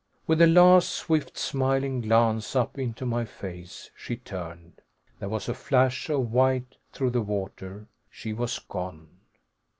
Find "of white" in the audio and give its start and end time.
6.09-6.77